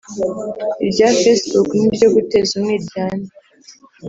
[0.85, 3.27] irya Facebook n’iryo guteza umwiryane